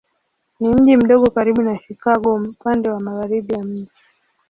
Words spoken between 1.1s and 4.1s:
karibu na Chicago upande wa magharibi ya mji.